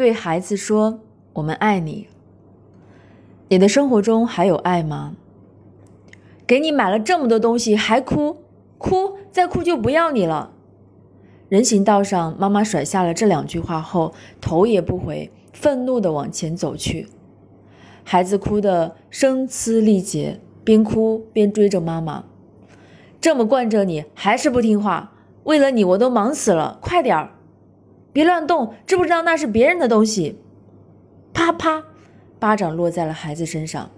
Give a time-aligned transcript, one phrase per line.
[0.00, 1.00] 对孩子说
[1.34, 2.08] ：“我们爱你。”
[3.48, 5.14] 你的生活中还有爱吗？
[6.46, 8.38] 给你买了这么多东西还哭，
[8.78, 10.52] 哭再哭就不要你了。
[11.50, 17.06] 人行道上，妈妈甩下了这两句话后，头也不回，愤怒地往前走去。
[18.02, 22.24] 孩子哭得声嘶力竭，边哭边追着妈妈
[23.20, 25.12] ：“这么惯着你，还是不听话。
[25.44, 27.32] 为了你，我都忙死了，快点儿！
[28.12, 30.38] 别乱动，知不知道那是别人的东西？”
[31.32, 31.84] 啪啪，
[32.38, 33.90] 巴掌落在了孩子身上。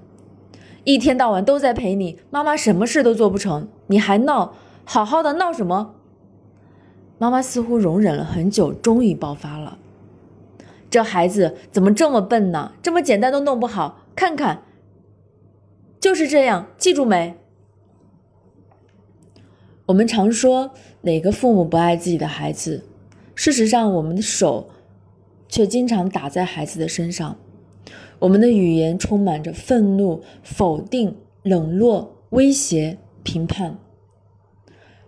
[0.84, 4.54] 一天到晚都在陪你，妈妈什么事都做不成，你还闹？
[4.84, 5.94] 好好的闹什么？
[7.18, 9.78] 妈妈似乎容忍了很久，终于爆发了。
[10.90, 12.72] 这孩子怎么这么笨呢？
[12.82, 14.64] 这么简单都弄不好，看看，
[16.00, 17.38] 就是这样，记住没？
[19.86, 20.72] 我们常说
[21.02, 22.84] 哪个父母不爱自己的孩子，
[23.34, 24.70] 事实上，我们的手
[25.48, 27.38] 却经常打在孩子的身上。
[28.20, 33.78] 我们的语言充满着愤怒、否定、冷落、威胁、评判。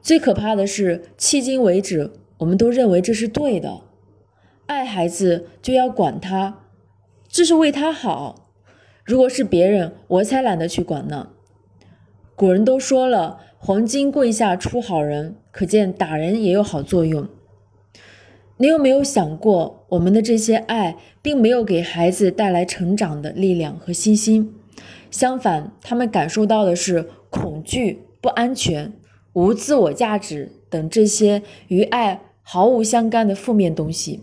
[0.02, 3.82] 最可怕的是，迄今为止，我们都认为这是对的。
[4.66, 6.62] 爱孩子就要管他，
[7.28, 8.50] 这是为他好。
[9.04, 11.28] 如果是别人，我才懒得去管呢。
[12.34, 17.28] 古人都说了：“黄金贵下出好人”，可见打人也有好作用。
[18.56, 24.54] 你有没有想过，我们的这些爱并没有给孩子带来成长的力量和信心，
[25.10, 28.92] 相反，他们感受到的是恐惧、不安全、
[29.32, 34.20] 无自我价值等这些与爱毫无相干的负面东西。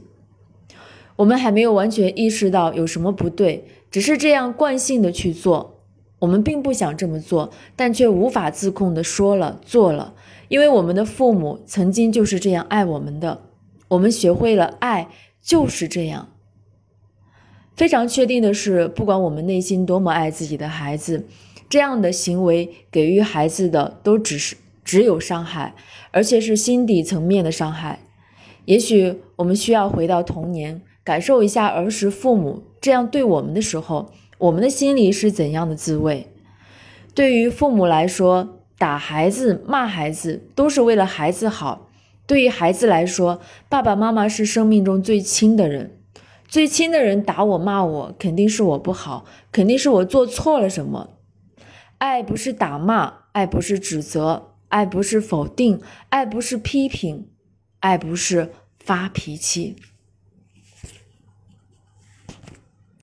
[1.18, 5.82] 我们还没有完全意识到有什么不对，只是这样惯性的去做。
[6.20, 10.14] 我们并不想这么做，但却无法自控的说了做了，
[10.48, 13.42] 因为我们的父母曾经就是这样爱我们的。
[13.92, 15.10] 我们学会了爱
[15.42, 16.30] 就是这样。
[17.76, 21.28] 非常确定的是，不管我们内心多么爱自己的孩子，
[21.68, 24.56] 这样的行为给予孩子的都只是
[24.86, 25.74] 只有伤害，
[26.12, 28.00] 而且是心底层面的伤害。
[28.66, 36.28] 也许我们需要回到童年，感受一下儿时父母这样对我们的时候，我们的心里是怎样的滋味。
[37.14, 41.90] 对于父母来说，打孩子、骂孩子都是为了孩子好。
[42.32, 46.00] 对于孩子来说，爸爸妈妈是生命中最亲的人，
[46.48, 51.18] 最亲的人打我骂我，肯定是我不好，肯定是我做错了什么。
[51.98, 57.28] 爱不是打骂，爱不是指责，爱不是否定，爱不是批评，
[57.82, 59.76] 爱不是发脾气。